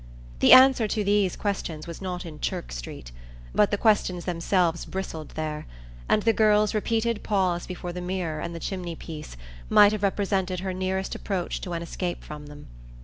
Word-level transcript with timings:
The 0.39 0.51
answer 0.51 0.87
to 0.87 1.03
these 1.03 1.35
questions 1.35 1.85
was 1.85 2.01
not 2.01 2.25
in 2.25 2.39
Chirk 2.39 2.71
Street, 2.71 3.11
but 3.53 3.69
the 3.69 3.77
questions 3.77 4.25
themselves 4.25 4.83
bristled 4.83 5.29
there, 5.35 5.67
and 6.09 6.23
the 6.23 6.33
girl's 6.33 6.73
repeated 6.73 7.21
pause 7.21 7.67
before 7.67 7.93
the 7.93 8.01
mirror 8.01 8.39
and 8.41 8.55
the 8.55 8.59
chimney 8.59 8.95
place 8.95 9.37
might 9.69 9.91
have 9.91 10.01
represented 10.01 10.61
her 10.61 10.73
nearest 10.73 11.13
approach 11.13 11.61
to 11.61 11.73
an 11.73 11.83
escape 11.83 12.23
from 12.23 12.47
them. 12.47 12.65